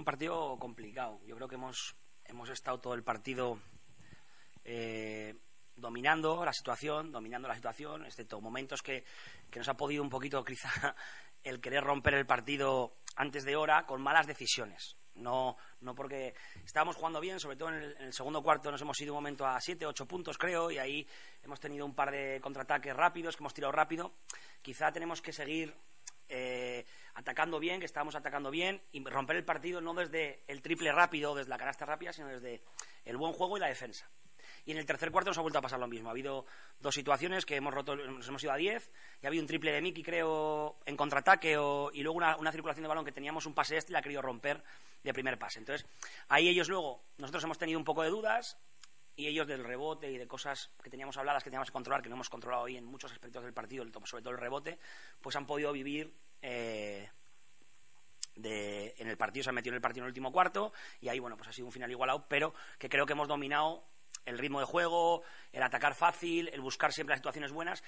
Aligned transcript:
un 0.00 0.04
partido 0.04 0.56
complicado. 0.58 1.20
Yo 1.26 1.36
creo 1.36 1.46
que 1.46 1.56
hemos, 1.56 1.94
hemos 2.24 2.48
estado 2.48 2.80
todo 2.80 2.94
el 2.94 3.04
partido 3.04 3.60
eh, 4.64 5.36
dominando 5.76 6.42
la 6.44 6.54
situación, 6.54 7.12
dominando 7.12 7.46
la 7.46 7.54
situación, 7.54 8.06
excepto 8.06 8.40
momentos 8.40 8.82
que, 8.82 9.04
que 9.50 9.58
nos 9.58 9.68
ha 9.68 9.76
podido 9.76 10.02
un 10.02 10.08
poquito 10.08 10.42
quizá 10.44 10.96
el 11.42 11.60
querer 11.60 11.84
romper 11.84 12.14
el 12.14 12.26
partido 12.26 12.96
antes 13.16 13.44
de 13.44 13.56
hora 13.56 13.84
con 13.84 14.00
malas 14.00 14.26
decisiones. 14.26 14.96
No, 15.16 15.56
no 15.80 15.94
porque 15.94 16.34
estábamos 16.64 16.96
jugando 16.96 17.20
bien, 17.20 17.38
sobre 17.38 17.56
todo 17.56 17.68
en 17.68 17.74
el, 17.74 18.12
segundo 18.14 18.42
cuarto 18.42 18.70
nos 18.70 18.80
hemos 18.80 18.98
ido 19.02 19.12
un 19.12 19.18
momento 19.18 19.46
a 19.46 19.60
siete, 19.60 19.84
ocho 19.84 20.06
puntos 20.06 20.38
creo, 20.38 20.70
y 20.70 20.78
ahí 20.78 21.06
hemos 21.42 21.60
tenido 21.60 21.84
un 21.84 21.94
par 21.94 22.10
de 22.10 22.40
contraataques 22.40 22.96
rápidos 22.96 23.36
que 23.36 23.42
hemos 23.42 23.52
tirado 23.52 23.72
rápido. 23.72 24.14
Quizá 24.62 24.92
tenemos 24.92 25.20
que 25.20 25.32
seguir 25.32 25.74
eh, 26.30 26.86
atacando 27.14 27.58
bien, 27.58 27.80
que 27.80 27.86
estamos 27.86 28.14
atacando 28.14 28.50
bien, 28.50 28.80
y 28.92 29.04
romper 29.04 29.36
el 29.36 29.44
partido 29.44 29.80
no 29.80 29.94
desde 29.94 30.42
el 30.46 30.62
triple 30.62 30.92
rápido, 30.92 31.34
desde 31.34 31.50
la 31.50 31.58
canasta 31.58 31.84
rápida, 31.84 32.12
sino 32.12 32.28
desde 32.28 32.62
el 33.04 33.16
buen 33.16 33.32
juego 33.32 33.56
y 33.56 33.60
la 33.60 33.66
defensa. 33.66 34.08
Y 34.64 34.72
en 34.72 34.78
el 34.78 34.86
tercer 34.86 35.10
cuarto 35.10 35.30
nos 35.30 35.38
ha 35.38 35.42
vuelto 35.42 35.58
a 35.58 35.62
pasar 35.62 35.78
lo 35.78 35.88
mismo. 35.88 36.08
Ha 36.08 36.12
habido 36.12 36.46
dos 36.80 36.94
situaciones 36.94 37.46
que 37.46 37.56
hemos 37.56 37.72
roto, 37.72 37.96
nos 37.96 38.28
hemos 38.28 38.42
ido 38.42 38.52
a 38.52 38.56
10, 38.56 38.90
y 39.22 39.26
ha 39.26 39.28
habido 39.28 39.42
un 39.42 39.48
triple 39.48 39.72
de 39.72 39.80
Miki, 39.80 40.02
creo, 40.02 40.78
en 40.86 40.96
contraataque, 40.96 41.52
y 41.52 42.02
luego 42.02 42.16
una, 42.16 42.52
circulación 42.52 42.82
de 42.82 42.88
balón 42.88 43.04
que 43.04 43.12
teníamos 43.12 43.46
un 43.46 43.54
pase 43.54 43.76
este 43.76 43.92
y 43.92 43.94
la 43.94 44.00
ha 44.00 44.02
querido 44.02 44.22
romper 44.22 44.62
de 45.02 45.12
primer 45.12 45.38
pase. 45.38 45.58
Entonces, 45.58 45.86
ahí 46.28 46.48
ellos 46.48 46.68
luego, 46.68 47.02
nosotros 47.18 47.42
hemos 47.44 47.58
tenido 47.58 47.78
un 47.78 47.84
poco 47.84 48.02
de 48.02 48.10
dudas, 48.10 48.58
y 49.20 49.26
ellos 49.26 49.46
del 49.46 49.62
rebote 49.62 50.10
y 50.10 50.16
de 50.16 50.26
cosas 50.26 50.70
que 50.82 50.90
teníamos 50.90 51.16
habladas 51.16 51.44
que 51.44 51.50
teníamos 51.50 51.68
que 51.68 51.72
controlar, 51.72 52.02
que 52.02 52.08
no 52.08 52.14
hemos 52.14 52.30
controlado 52.30 52.64
hoy 52.64 52.76
en 52.76 52.84
muchos 52.84 53.12
aspectos 53.12 53.44
del 53.44 53.52
partido, 53.52 53.84
sobre 54.04 54.22
todo 54.22 54.32
el 54.32 54.40
rebote, 54.40 54.78
pues 55.20 55.36
han 55.36 55.46
podido 55.46 55.72
vivir 55.72 56.14
eh, 56.42 57.08
en 58.34 59.08
el 59.08 59.16
partido, 59.18 59.44
se 59.44 59.50
han 59.50 59.54
metido 59.54 59.72
en 59.72 59.76
el 59.76 59.82
partido 59.82 60.04
en 60.04 60.06
el 60.06 60.10
último 60.10 60.32
cuarto 60.32 60.72
y 61.00 61.08
ahí, 61.08 61.18
bueno, 61.18 61.36
pues 61.36 61.48
ha 61.50 61.52
sido 61.52 61.66
un 61.66 61.72
final 61.72 61.90
igualado, 61.90 62.26
pero 62.28 62.54
que 62.78 62.88
creo 62.88 63.04
que 63.04 63.12
hemos 63.12 63.28
dominado 63.28 63.84
el 64.24 64.38
ritmo 64.38 64.60
de 64.60 64.66
juego, 64.66 65.22
el 65.52 65.62
atacar 65.62 65.94
fácil, 65.94 66.48
el 66.52 66.60
buscar 66.60 66.92
siempre 66.92 67.12
las 67.12 67.18
situaciones 67.18 67.52
buenas. 67.52 67.82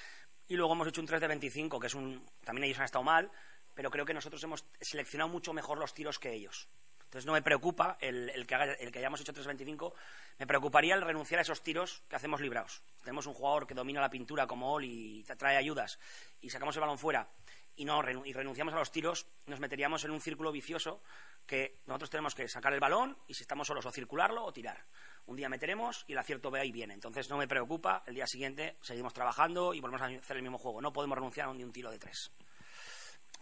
Y 0.49 0.57
luego 0.57 0.75
hemos 0.75 0.89
hecho 0.89 1.01
un 1.01 1.07
3 1.07 1.21
de 1.21 1.29
25, 1.29 1.81
que 1.81 1.87
es 1.87 1.95
un. 1.95 2.27
También 2.45 2.65
ellos 2.65 2.79
han 2.79 2.85
estado 2.85 3.05
mal, 3.05 3.31
pero 3.75 3.91
creo 3.91 4.05
que 4.05 4.15
nosotros 4.15 4.43
hemos 4.45 4.67
seleccionado 4.81 5.31
mucho 5.31 5.53
mejor 5.53 5.79
los 5.79 5.95
tiros 5.95 6.19
que 6.19 6.33
ellos. 6.33 6.69
Entonces 7.13 7.27
no 7.27 7.35
me 7.35 7.43
preocupa 7.43 7.99
el, 8.01 8.47
que, 8.47 8.55
hayamos 8.55 9.21
hecho 9.21 9.35
3-25, 9.35 9.93
me 10.39 10.47
preocuparía 10.47 10.95
el 10.95 11.03
renunciar 11.03 11.41
a 11.41 11.43
esos 11.43 11.63
tiros 11.63 12.03
que 12.09 12.17
hacemos 12.17 12.41
librados. 12.41 12.83
Tenemos 13.03 13.27
un 13.27 13.35
jugador 13.35 13.67
que 13.67 13.75
domina 13.75 14.01
la 14.01 14.09
pintura 14.09 14.47
como 14.47 14.73
Oli 14.73 15.19
y 15.19 15.23
trae 15.25 15.59
ayudas 15.59 15.99
y 16.41 16.49
sacamos 16.49 16.75
el 16.75 16.81
balón 16.81 16.97
fuera 16.97 17.29
y 17.77 17.85
no 17.85 18.03
y 18.25 18.33
renunciamos 18.33 18.73
a 18.73 18.79
los 18.79 18.91
tiros, 18.91 19.27
nos 19.45 19.61
meteríamos 19.61 20.03
en 20.05 20.11
un 20.11 20.23
círculo 20.23 20.51
vicioso 20.53 21.03
que 21.47 21.81
nosotros 21.85 22.09
tenemos 22.09 22.35
que 22.35 22.49
sacar 22.49 22.73
el 22.73 22.81
balón 22.81 23.19
y 23.29 23.35
si 23.35 23.43
estamos 23.43 23.67
solos 23.67 23.85
o 23.85 23.91
circularlo 23.91 24.47
o 24.47 24.51
tirar. 24.51 24.83
Un 25.27 25.37
día 25.37 25.51
meteremos 25.51 26.07
y 26.09 26.13
el 26.13 26.19
acierto 26.19 26.51
ve 26.51 26.61
ahí 26.61 26.73
viene. 26.73 26.95
Entonces 26.95 27.29
no 27.29 27.37
me 27.37 27.47
preocupa, 27.47 28.05
el 28.07 28.15
día 28.15 28.27
siguiente 28.27 28.79
seguimos 28.81 29.13
trabajando 29.13 29.75
y 29.75 29.81
volvemos 29.81 30.01
a 30.01 30.07
hacer 30.07 30.39
el 30.39 30.43
mismo 30.43 30.57
juego. 30.57 30.81
No 30.81 30.95
podemos 30.95 31.19
renunciar 31.19 31.51
a 31.51 31.53
ni 31.53 31.63
un 31.63 31.73
tiro 31.73 31.91
de 31.91 31.99
tres. 31.99 32.33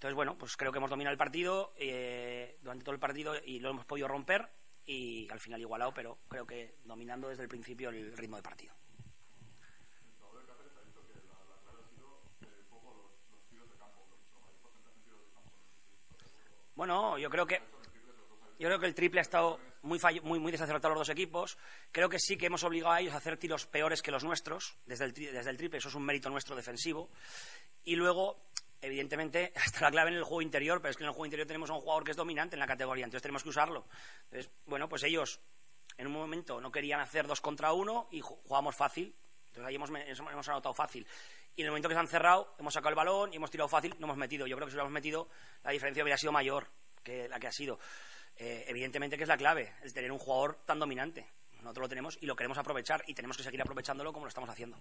Entonces, 0.01 0.15
bueno, 0.15 0.39
pues 0.39 0.57
creo 0.57 0.73
que 0.73 0.79
hemos 0.79 0.89
dominado 0.89 1.13
el 1.13 1.19
partido 1.19 1.75
eh, 1.77 2.57
durante 2.63 2.87
todo 2.87 2.95
el 2.95 2.99
partido 2.99 3.35
y 3.45 3.59
lo 3.59 3.69
hemos 3.69 3.85
podido 3.85 4.09
romper 4.09 4.49
y 4.87 5.29
al 5.31 5.39
final 5.39 5.61
igualado, 5.61 5.93
pero 5.93 6.21
creo 6.27 6.47
que 6.47 6.77
dominando 6.85 7.29
desde 7.29 7.43
el 7.43 7.51
principio 7.51 7.91
el 7.91 8.17
ritmo 8.17 8.37
de 8.37 8.43
partido. 8.43 8.75
Bueno, 16.75 17.19
yo 17.19 17.29
creo 17.29 17.47
que 17.47 17.61
yo 18.59 18.69
creo 18.69 18.81
que 18.81 18.87
el 18.87 18.95
triple 18.95 19.21
ha 19.21 19.23
estado 19.23 19.61
muy, 19.83 20.01
muy, 20.23 20.39
muy 20.39 20.51
los 20.51 20.83
dos 20.99 21.09
equipos. 21.11 21.59
Creo 21.93 22.09
que 22.09 22.19
sí 22.19 22.39
que 22.39 22.47
hemos 22.47 22.65
obligado 22.65 22.95
a 22.95 23.01
ellos 23.03 23.13
a 23.13 23.19
hacer 23.19 23.37
tiros 23.37 23.67
peores 23.67 24.01
que 24.01 24.11
los 24.11 24.25
nuestros, 24.25 24.79
desde 24.87 25.05
el, 25.05 25.13
desde 25.13 25.51
el 25.51 25.59
triple, 25.59 25.77
eso 25.77 25.91
es 25.91 25.95
un 25.95 26.07
mérito 26.07 26.31
nuestro 26.31 26.57
defensivo. 26.57 27.11
Y 27.85 27.97
luego, 27.97 28.49
evidentemente, 28.81 29.53
está 29.67 29.81
la 29.83 29.91
clave 29.91 30.11
en 30.11 30.17
el 30.17 30.25
juego 30.25 30.43
interior, 30.43 30.81
pero 30.81 30.91
es 30.91 30.97
que 30.97 31.05
en 31.05 31.09
el 31.09 31.13
juego 31.13 31.27
interior 31.27 31.47
tenemos 31.47 31.71
a 31.71 31.75
un 31.75 31.81
jugador 31.81 32.05
que 32.05 32.11
es 32.13 32.17
dominante 32.17 32.57
en 32.57 32.61
la 32.61 32.67
categoría, 32.67 33.05
entonces 33.05 33.23
tenemos 33.23 33.43
que 33.43 33.51
usarlo. 33.51 33.87
Entonces, 34.25 34.51
bueno, 34.67 34.89
pues 34.89 35.03
ellos 35.03 35.41
en 35.97 36.07
un 36.07 36.13
momento 36.13 36.61
no 36.61 36.73
querían 36.73 37.01
hacer 37.01 37.27
dos 37.27 37.41
contra 37.41 37.73
uno 37.73 38.09
y 38.11 38.21
jugamos 38.21 38.75
fácil. 38.77 39.15
Entonces 39.49 39.69
ahí 39.69 39.75
hemos, 39.75 39.91
hemos 39.91 40.49
anotado 40.49 40.73
fácil. 40.73 41.07
Y 41.57 41.63
en 41.63 41.67
el 41.67 41.73
momento 41.73 41.89
que 41.89 41.95
se 41.95 42.01
han 42.01 42.09
cerrado, 42.09 42.55
hemos 42.59 42.73
sacado 42.73 42.91
el 42.91 42.95
balón 42.95 43.33
y 43.33 43.37
hemos 43.37 43.51
tirado 43.51 43.69
fácil, 43.69 43.95
no 43.99 44.07
hemos 44.07 44.17
metido. 44.17 44.47
Yo 44.47 44.57
creo 44.57 44.67
que 44.67 44.71
si 44.71 44.77
lo 44.77 44.83
hemos 44.83 44.93
metido, 44.93 45.29
la 45.65 45.73
diferencia 45.73 46.03
hubiera 46.03 46.17
sido 46.17 46.33
mayor 46.33 46.69
que 47.03 47.29
la 47.29 47.41
que 47.41 47.49
ha 47.49 47.53
sido. 47.53 47.79
Eh, 48.37 48.65
evidentemente 48.69 49.17
que 49.17 49.25
es 49.25 49.29
la 49.29 49.37
clave, 49.37 49.75
el 49.83 49.93
tener 49.93 50.13
un 50.13 50.19
jugador 50.19 50.61
tan 50.65 50.79
dominante. 50.79 51.27
Nosotros 51.61 51.85
lo 51.85 51.89
tenemos 51.89 52.19
y 52.21 52.27
lo 52.27 52.37
queremos 52.37 52.57
aprovechar 52.57 53.03
y 53.07 53.15
tenemos 53.15 53.37
que 53.37 53.43
seguir 53.43 53.61
aprovechándolo 53.61 54.13
como 54.13 54.25
lo 54.25 54.29
estamos 54.29 54.49
haciendo. 54.49 54.79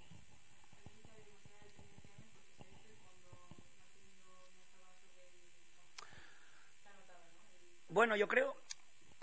Bueno, 7.99 8.15
yo 8.15 8.29
creo, 8.29 8.55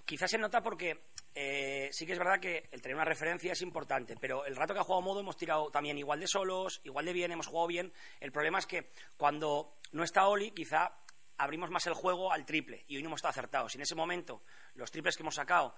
quizás 0.04 0.30
se 0.30 0.36
nota 0.36 0.62
porque 0.62 1.04
eh, 1.34 1.88
sí 1.92 2.04
que 2.04 2.12
es 2.12 2.18
verdad 2.18 2.38
que 2.38 2.68
el 2.70 2.82
tener 2.82 2.94
una 2.94 3.06
referencia 3.06 3.52
es 3.54 3.62
importante, 3.62 4.18
pero 4.20 4.44
el 4.44 4.54
rato 4.54 4.74
que 4.74 4.80
ha 4.80 4.84
jugado 4.84 5.00
modo 5.00 5.20
hemos 5.20 5.38
tirado 5.38 5.70
también 5.70 5.96
igual 5.96 6.20
de 6.20 6.26
solos, 6.26 6.82
igual 6.84 7.06
de 7.06 7.14
bien, 7.14 7.32
hemos 7.32 7.46
jugado 7.46 7.68
bien. 7.68 7.90
El 8.20 8.32
problema 8.32 8.58
es 8.58 8.66
que 8.66 8.90
cuando 9.16 9.78
no 9.92 10.04
está 10.04 10.28
Oli, 10.28 10.50
quizá 10.50 10.92
abrimos 11.38 11.70
más 11.70 11.86
el 11.86 11.94
juego 11.94 12.30
al 12.30 12.44
triple 12.44 12.84
y 12.86 12.96
hoy 12.96 13.02
no 13.02 13.08
hemos 13.08 13.20
estado 13.20 13.30
acertados. 13.30 13.72
Si 13.72 13.78
en 13.78 13.82
ese 13.82 13.94
momento 13.94 14.42
los 14.74 14.90
triples 14.90 15.16
que 15.16 15.22
hemos 15.22 15.36
sacado 15.36 15.74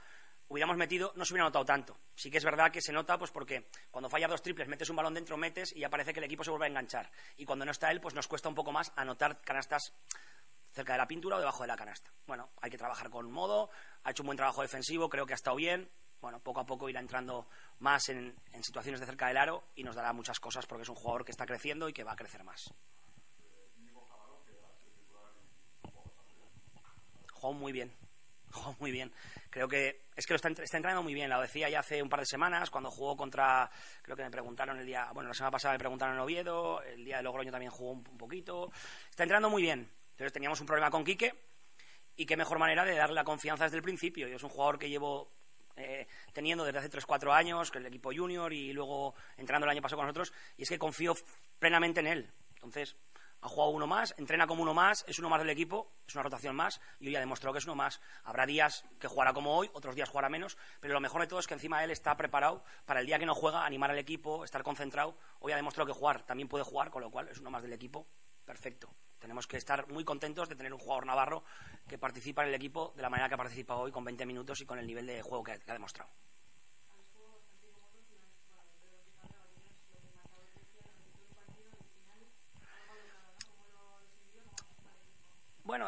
hubiéramos 0.48 0.76
metido, 0.76 1.12
no 1.14 1.24
se 1.24 1.34
hubiera 1.34 1.44
notado 1.44 1.64
tanto. 1.64 1.96
Sí 2.16 2.32
que 2.32 2.38
es 2.38 2.44
verdad 2.44 2.72
que 2.72 2.80
se 2.80 2.92
nota 2.92 3.16
pues 3.16 3.30
porque 3.30 3.68
cuando 3.92 4.10
fallas 4.10 4.30
dos 4.30 4.42
triples, 4.42 4.66
metes 4.66 4.90
un 4.90 4.96
balón 4.96 5.14
dentro, 5.14 5.36
metes 5.36 5.72
y 5.72 5.78
ya 5.78 5.88
parece 5.88 6.12
que 6.12 6.18
el 6.18 6.24
equipo 6.24 6.42
se 6.42 6.50
vuelve 6.50 6.66
a 6.66 6.70
enganchar. 6.70 7.12
Y 7.36 7.44
cuando 7.44 7.64
no 7.64 7.70
está 7.70 7.92
él, 7.92 8.00
pues 8.00 8.16
nos 8.16 8.26
cuesta 8.26 8.48
un 8.48 8.56
poco 8.56 8.72
más 8.72 8.92
anotar 8.96 9.40
canastas 9.42 9.94
cerca 10.78 10.92
de 10.92 10.98
la 10.98 11.08
pintura 11.08 11.36
o 11.36 11.38
debajo 11.40 11.64
de 11.64 11.66
la 11.66 11.76
canasta. 11.76 12.12
Bueno, 12.26 12.50
hay 12.60 12.70
que 12.70 12.78
trabajar 12.78 13.10
con 13.10 13.30
modo, 13.32 13.68
ha 14.04 14.12
hecho 14.12 14.22
un 14.22 14.28
buen 14.28 14.36
trabajo 14.36 14.62
defensivo, 14.62 15.08
creo 15.08 15.26
que 15.26 15.32
ha 15.32 15.34
estado 15.34 15.56
bien. 15.56 15.90
Bueno, 16.20 16.40
poco 16.40 16.60
a 16.60 16.66
poco 16.66 16.88
irá 16.88 17.00
entrando 17.00 17.48
más 17.80 18.08
en, 18.08 18.36
situaciones 18.62 19.00
de 19.00 19.06
cerca 19.06 19.26
del 19.26 19.38
aro 19.38 19.64
y 19.74 19.82
nos 19.82 19.96
dará 19.96 20.12
muchas 20.12 20.38
cosas 20.38 20.66
porque 20.66 20.82
es 20.82 20.88
un 20.88 20.94
jugador 20.94 21.24
que 21.24 21.32
está 21.32 21.46
creciendo 21.46 21.88
y 21.88 21.92
que 21.92 22.04
va 22.04 22.12
a 22.12 22.16
crecer 22.16 22.44
más. 22.44 22.72
Jugó 27.32 27.52
muy 27.52 27.72
bien, 27.72 27.92
jugó 28.52 28.76
muy 28.78 28.92
bien. 28.92 29.12
Creo 29.50 29.66
que 29.66 30.06
es 30.14 30.26
que 30.26 30.32
lo 30.32 30.36
está, 30.36 30.48
está, 30.48 30.76
entrenando 30.76 31.02
muy 31.02 31.14
bien. 31.14 31.28
Lo 31.28 31.40
decía 31.40 31.68
ya 31.68 31.80
hace 31.80 32.00
un 32.02 32.08
par 32.08 32.20
de 32.20 32.26
semanas 32.26 32.70
cuando 32.70 32.90
jugó 32.90 33.16
contra, 33.16 33.68
creo 34.02 34.16
que 34.16 34.22
me 34.22 34.30
preguntaron 34.30 34.78
el 34.78 34.86
día, 34.86 35.10
bueno, 35.12 35.28
la 35.28 35.34
semana 35.34 35.52
pasada 35.52 35.74
me 35.74 35.78
preguntaron 35.78 36.14
en 36.14 36.20
Oviedo, 36.20 36.82
el 36.82 37.04
día 37.04 37.16
de 37.16 37.22
Logroño 37.24 37.50
también 37.50 37.72
jugó 37.72 37.92
un, 37.92 38.04
un 38.08 38.18
poquito. 38.18 38.70
Está 39.10 39.24
entrenando 39.24 39.50
muy 39.50 39.62
bien. 39.62 39.97
Entonces 40.18 40.32
teníamos 40.32 40.60
un 40.60 40.66
problema 40.66 40.90
con 40.90 41.04
Quique 41.04 41.32
y 42.16 42.26
qué 42.26 42.36
mejor 42.36 42.58
manera 42.58 42.84
de 42.84 42.96
darle 42.96 43.14
la 43.14 43.22
confianza 43.22 43.62
desde 43.62 43.76
el 43.76 43.84
principio. 43.84 44.26
Yo 44.26 44.34
es 44.34 44.42
un 44.42 44.50
jugador 44.50 44.76
que 44.76 44.90
llevo 44.90 45.30
eh, 45.76 46.08
teniendo 46.32 46.64
desde 46.64 46.80
hace 46.80 46.90
3-4 46.90 47.32
años, 47.32 47.70
que 47.70 47.78
el 47.78 47.86
equipo 47.86 48.10
junior 48.12 48.52
y 48.52 48.72
luego 48.72 49.14
entrando 49.36 49.64
el 49.64 49.70
año 49.70 49.80
pasado 49.80 49.98
con 49.98 50.06
nosotros, 50.06 50.32
y 50.56 50.64
es 50.64 50.68
que 50.68 50.76
confío 50.76 51.14
plenamente 51.60 52.00
en 52.00 52.08
él. 52.08 52.32
Entonces, 52.54 52.96
ha 53.42 53.48
jugado 53.48 53.70
uno 53.70 53.86
más, 53.86 54.12
entrena 54.18 54.48
como 54.48 54.64
uno 54.64 54.74
más, 54.74 55.04
es 55.06 55.20
uno 55.20 55.28
más 55.28 55.38
del 55.38 55.50
equipo, 55.50 55.92
es 56.04 56.16
una 56.16 56.24
rotación 56.24 56.56
más, 56.56 56.80
y 56.98 57.06
hoy 57.06 57.14
ha 57.14 57.20
demostrado 57.20 57.52
que 57.52 57.60
es 57.60 57.64
uno 57.66 57.76
más. 57.76 58.00
Habrá 58.24 58.44
días 58.44 58.84
que 58.98 59.06
jugará 59.06 59.32
como 59.32 59.56
hoy, 59.56 59.70
otros 59.72 59.94
días 59.94 60.08
jugará 60.08 60.28
menos, 60.28 60.58
pero 60.80 60.94
lo 60.94 61.00
mejor 61.00 61.20
de 61.20 61.28
todo 61.28 61.38
es 61.38 61.46
que 61.46 61.54
encima 61.54 61.84
él 61.84 61.92
está 61.92 62.16
preparado 62.16 62.64
para 62.86 62.98
el 62.98 63.06
día 63.06 63.20
que 63.20 63.26
no 63.26 63.36
juega, 63.36 63.64
animar 63.64 63.92
al 63.92 63.98
equipo, 63.98 64.44
estar 64.44 64.64
concentrado. 64.64 65.16
Hoy 65.38 65.52
ha 65.52 65.56
demostrado 65.56 65.86
que 65.86 65.92
jugar 65.92 66.26
también 66.26 66.48
puede 66.48 66.64
jugar, 66.64 66.90
con 66.90 67.02
lo 67.02 67.10
cual 67.12 67.28
es 67.28 67.38
uno 67.38 67.52
más 67.52 67.62
del 67.62 67.72
equipo, 67.72 68.08
perfecto. 68.48 68.88
Tenemos 69.18 69.46
que 69.46 69.58
estar 69.58 69.86
muy 69.92 70.04
contentos 70.04 70.48
de 70.48 70.56
tener 70.56 70.72
un 70.72 70.80
jugador 70.80 71.04
navarro 71.04 71.44
que 71.86 71.98
participa 71.98 72.42
en 72.42 72.48
el 72.48 72.54
equipo 72.54 72.94
de 72.96 73.02
la 73.02 73.10
manera 73.10 73.28
que 73.28 73.34
ha 73.34 73.38
participado 73.44 73.80
hoy, 73.80 73.92
con 73.92 74.04
20 74.04 74.24
minutos 74.24 74.62
y 74.62 74.64
con 74.64 74.78
el 74.78 74.86
nivel 74.86 75.06
de 75.06 75.20
juego 75.20 75.44
que 75.44 75.52
ha 75.52 75.72
demostrado. 75.74 76.10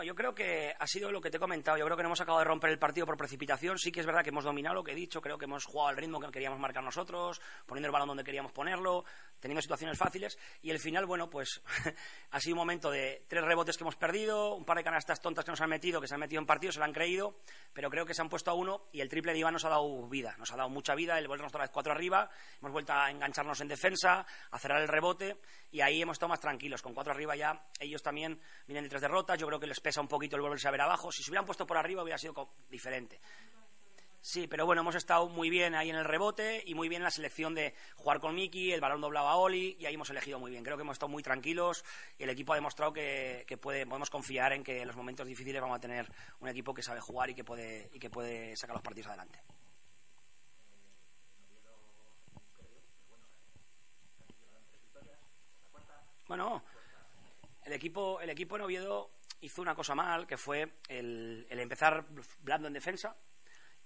Yo 0.02 0.14
creo 0.14 0.35
que 0.35 0.75
ha 0.79 0.87
sido 0.87 1.11
lo 1.12 1.20
que 1.20 1.31
te 1.31 1.37
he 1.37 1.41
comentado. 1.41 1.76
Yo 1.76 1.85
creo 1.85 1.97
que 1.97 2.02
no 2.02 2.08
hemos 2.08 2.20
acabado 2.20 2.41
de 2.41 2.44
romper 2.44 2.70
el 2.70 2.79
partido 2.79 3.06
por 3.06 3.17
precipitación. 3.17 3.79
Sí 3.79 3.93
que 3.93 4.00
es 4.00 4.06
verdad 4.06 4.23
que 4.23 4.31
hemos 4.31 4.44
dominado 4.44 4.75
lo 4.75 4.85
que 4.85 4.93
he 4.93 4.94
dicho. 4.94 5.20
Creo 5.20 5.38
que 5.38 5.47
hemos 5.47 5.64
jugado 5.64 5.88
al 5.88 5.97
ritmo 5.97 6.20
que 6.20 6.31
queríamos 6.31 6.58
marcar 6.58 6.85
nosotros, 6.85 7.41
poniendo 7.67 7.87
el 7.87 7.93
balón 7.93 8.08
donde 8.08 8.23
queríamos 8.23 8.52
ponerlo, 8.52 9.05
teniendo 9.41 9.61
situaciones 9.61 9.99
fáciles. 9.99 10.38
Y 10.62 10.70
el 10.70 10.79
final, 10.79 11.06
bueno, 11.06 11.29
pues 11.29 11.62
ha 12.31 12.41
sido 12.41 12.55
un 12.55 12.58
momento 12.58 12.91
de 12.91 13.25
tres 13.26 13.44
rebotes 13.44 13.76
que 13.76 13.85
hemos 13.85 13.97
perdido, 13.97 14.55
un 14.55 14.64
par 14.64 14.76
de 14.76 14.85
canastas 14.85 15.20
tontas 15.20 15.44
que 15.44 15.50
nos 15.50 15.61
han 15.61 15.70
metido, 15.70 16.00
que 16.00 16.06
se 16.06 16.14
han 16.14 16.20
metido 16.20 16.41
en 16.41 16.47
partido, 16.47 16.73
se 16.73 16.79
lo 16.79 16.85
han 16.85 16.93
creído, 16.93 17.41
pero 17.73 17.91
creo 17.91 18.06
que 18.06 18.14
se 18.14 18.23
han 18.23 18.29
puesto 18.29 18.50
a 18.50 18.55
uno 18.55 18.88
y 18.93 19.00
el 19.00 19.08
triple 19.08 19.32
de 19.32 19.38
Iván 19.38 19.55
nos 19.55 19.64
ha 19.64 19.70
dado 19.70 20.08
vida. 20.08 20.35
Nos 20.38 20.52
ha 20.52 20.56
dado 20.56 20.69
mucha 20.69 20.94
vida. 20.94 21.19
El 21.19 21.26
volvernos 21.26 21.50
otra 21.50 21.62
vez 21.62 21.70
cuatro 21.70 21.93
arriba. 21.93 22.31
Hemos 22.61 22.73
vuelto 22.73 22.93
a 22.93 23.11
engancharnos 23.11 23.61
en 23.61 23.69
defensa, 23.69 24.26
a 24.50 24.58
cerrar 24.58 24.82
el 24.82 24.88
rebote 24.88 25.38
y 25.73 25.81
ahí 25.81 26.02
hemos 26.02 26.14
estado 26.14 26.29
más 26.29 26.41
tranquilos. 26.41 26.82
Con 26.82 26.94
cuatro 26.94 27.12
arriba 27.12 27.35
ya 27.35 27.67
ellos 27.81 28.02
también 28.02 28.41
vienen 28.67 28.85
de 28.85 28.91
tres 28.91 29.02
derrotas. 29.02 29.38
Yo 29.38 29.47
creo 29.47 29.58
que 29.58 29.70
espejo 29.70 29.90
pesa 29.91 30.01
un 30.01 30.07
poquito 30.07 30.37
el 30.37 30.43
volverse 30.43 30.69
a 30.69 30.71
ver 30.71 30.83
abajo. 30.83 31.11
Si 31.11 31.25
se 31.25 31.31
hubieran 31.33 31.45
puesto 31.45 31.67
por 31.67 31.77
arriba 31.77 32.05
hubiera 32.05 32.17
sido 32.17 32.49
diferente. 32.71 33.21
Sí, 34.21 34.47
pero 34.47 34.65
bueno, 34.65 34.83
hemos 34.83 34.95
estado 34.95 35.29
muy 35.29 35.51
bien 35.51 35.75
ahí 35.75 35.91
en 35.91 35.97
el 35.97 36.05
rebote 36.05 36.63
y 36.65 36.77
muy 36.77 36.89
bien 36.89 37.01
en 37.01 37.07
la 37.07 37.11
selección 37.11 37.57
de 37.57 37.75
jugar 37.97 38.21
con 38.21 38.37
Miki, 38.37 38.71
el 38.71 38.81
balón 38.81 39.01
doblado 39.01 39.27
a 39.27 39.35
Oli 39.35 39.77
y 39.81 39.87
ahí 39.87 39.95
hemos 39.95 40.09
elegido 40.11 40.39
muy 40.39 40.53
bien. 40.53 40.63
Creo 40.63 40.77
que 40.77 40.83
hemos 40.83 40.95
estado 40.95 41.11
muy 41.11 41.25
tranquilos 41.25 41.85
y 42.19 42.23
el 42.23 42.31
equipo 42.31 42.53
ha 42.53 42.55
demostrado 42.55 42.93
que, 42.93 43.45
podemos 43.61 44.11
confiar 44.11 44.53
en 44.53 44.63
que 44.63 44.83
en 44.83 44.87
los 44.87 44.97
momentos 44.97 45.27
difíciles 45.27 45.61
vamos 45.61 45.79
a 45.79 45.81
tener 45.81 46.07
un 46.39 46.49
equipo 46.49 46.73
que 46.73 46.85
sabe 46.85 47.01
jugar 47.01 47.31
y 47.31 47.35
que 47.35 47.43
puede, 47.43 47.91
y 47.93 47.99
que 47.99 48.11
puede 48.11 48.57
sacar 48.57 48.77
los 48.77 48.83
partidos 48.83 49.09
adelante. 49.09 49.43
Bueno, 56.29 56.63
el 57.65 57.73
equipo, 57.73 58.21
el 58.21 58.31
equipo 58.31 58.55
en 58.55 58.63
Oviedo 58.63 59.11
hizo 59.41 59.63
una 59.63 59.75
cosa 59.75 59.95
mal, 59.95 60.27
que 60.27 60.37
fue 60.37 60.81
el, 60.89 61.47
empezar 61.51 62.07
blando 62.41 62.69
en 62.69 62.75
defensa, 62.75 63.17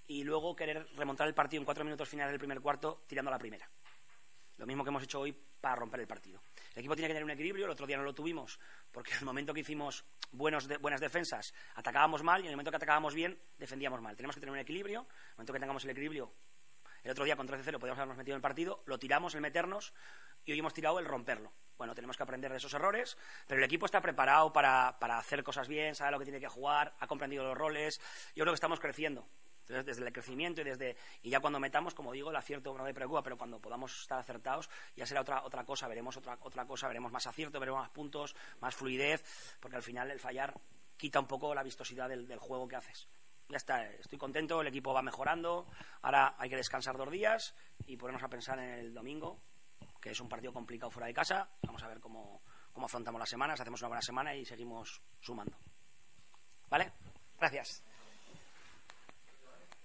y 0.07 0.25
luego 0.25 0.55
querer 0.55 0.87
remontar 0.97 1.27
el 1.27 1.35
partido 1.35 1.61
en 1.61 1.65
cuatro 1.65 1.85
minutos 1.85 2.09
finales 2.09 2.33
del 2.33 2.39
primer 2.39 2.61
cuarto 2.61 3.05
tirando 3.07 3.31
a 3.31 3.33
la 3.33 3.39
primera. 3.39 3.69
Lo 4.59 4.67
mismo 4.67 4.85
que 4.85 4.91
hemos 4.91 5.03
hecho 5.03 5.21
hoy 5.21 5.33
para 5.33 5.77
romper 5.77 6.01
el 6.01 6.07
partido. 6.07 6.43
El 6.73 6.81
equipo 6.81 6.95
tiene 6.95 7.09
que 7.09 7.15
tener 7.15 7.25
un 7.25 7.31
equilibrio, 7.31 7.65
el 7.65 7.71
otro 7.71 7.87
día 7.87 7.97
no 7.97 8.03
lo 8.03 8.15
tuvimos, 8.15 8.61
porque 8.93 9.13
en 9.13 9.19
el 9.19 9.25
momento 9.25 9.55
que 9.55 9.61
hicimos 9.61 10.05
buenas 10.33 10.69
defensas 11.01 11.55
atacábamos 11.77 12.23
mal 12.23 12.41
y 12.41 12.45
en 12.45 12.51
el 12.51 12.57
momento 12.57 12.71
que 12.71 12.77
atacábamos 12.77 13.15
bien 13.15 13.39
defendíamos 13.57 14.01
mal. 14.01 14.15
Tenemos 14.17 14.37
que 14.37 14.41
tener 14.41 14.53
un 14.53 14.59
equilibrio, 14.59 15.01
en 15.01 15.07
el 15.07 15.35
momento 15.37 15.53
que 15.53 15.61
tengamos 15.61 15.85
el 15.85 15.91
equilibrio. 15.91 16.33
El 17.05 17.11
otro 17.11 17.25
día 17.25 17.37
con 17.37 17.47
13-0 17.47 17.79
podíamos 17.79 17.99
habernos 17.99 18.17
metido 18.17 18.35
en 18.35 18.39
el 18.39 18.43
partido, 18.43 18.83
lo 18.87 18.99
tiramos 18.99 19.35
el 19.35 19.43
meternos 19.43 19.93
y 20.45 20.53
hoy 20.53 20.59
hemos 20.59 20.73
tirado 20.73 20.99
el 20.99 21.05
romperlo. 21.05 21.53
Bueno, 21.77 21.95
tenemos 21.95 22.17
que 22.17 22.23
aprender 22.23 22.51
de 22.51 22.57
esos 22.57 22.73
errores, 22.73 23.19
pero 23.47 23.59
el 23.59 23.65
equipo 23.65 23.85
está 23.85 24.01
preparado 24.01 24.53
para, 24.53 24.99
para 24.99 25.19
hacer 25.19 25.45
cosas 25.45 25.69
bien, 25.69 25.95
sabe 25.95 26.13
lo 26.13 26.19
que 26.19 26.25
tiene 26.25 26.41
que 26.41 26.49
jugar, 26.49 26.95
ha 26.99 27.07
comprendido 27.07 27.45
los 27.45 27.59
roles. 27.59 28.01
Yo 28.35 28.45
creo 28.45 28.53
que 28.53 28.57
estamos 28.57 28.81
creciendo. 28.81 29.29
Entonces, 29.61 29.85
desde 29.85 30.07
el 30.07 30.13
crecimiento 30.13 30.63
y 30.63 30.65
desde 30.65 30.97
y 31.23 31.31
ya 31.31 31.41
cuando 31.41 31.59
metamos, 31.59 31.95
como 31.95 32.13
digo, 32.13 32.31
el 32.31 32.37
acierto 32.37 32.77
no 32.77 32.85
me 32.85 32.95
preocupa, 32.95 33.23
pero 33.23 33.37
cuando 33.37 33.61
podamos 33.61 34.01
estar 34.01 34.19
acertados 34.19 34.69
ya 34.95 35.07
será 35.07 35.23
otra 35.23 35.43
otra 35.43 35.65
cosa, 35.65 35.89
veremos 35.89 36.17
otra 36.17 36.39
otra 36.41 36.67
cosa, 36.67 36.87
veremos 36.89 37.13
más 37.13 37.27
acierto, 37.27 37.61
veremos 37.61 37.81
más 37.81 37.91
puntos, 37.91 38.37
más 38.61 38.75
fluidez, 38.75 39.25
porque 39.61 39.77
al 39.77 39.83
final 39.83 40.11
el 40.11 40.21
fallar 40.21 40.55
quita 40.97 41.19
un 41.19 41.27
poco 41.27 41.55
la 41.55 41.63
vistosidad 41.63 42.09
del, 42.09 42.39
juego 42.39 42.69
que 42.69 42.77
haces. 42.77 43.09
Ya 43.49 43.57
está, 43.57 43.91
estoy 43.91 44.19
contento, 44.19 44.61
el 44.61 44.67
equipo 44.67 44.95
va 44.95 45.03
mejorando, 45.03 45.67
ahora 46.03 46.35
hay 46.39 46.49
que 46.49 46.57
descansar 46.57 46.97
dos 46.97 47.11
días 47.11 47.55
y 47.87 47.97
ponernos 47.97 48.23
a 48.23 48.29
pensar 48.29 48.59
en 48.59 48.71
el 48.71 48.95
domingo, 48.95 49.43
que 50.01 50.11
es 50.11 50.21
un 50.21 50.29
partido 50.29 50.53
complicado 50.53 50.91
fuera 50.91 51.07
de 51.07 51.15
casa, 51.15 51.49
vamos 51.63 51.83
a 51.83 51.89
ver 51.89 52.01
cómo, 52.01 52.43
cómo 52.73 52.87
afrontamos 52.87 53.19
las 53.19 53.29
semanas, 53.29 53.61
hacemos 53.61 53.81
una 53.83 53.89
buena 53.89 54.03
semana 54.03 54.35
y 54.35 54.45
seguimos 54.45 55.03
sumando. 55.21 55.57
¿Vale? 56.69 56.93
Gracias. 57.39 57.85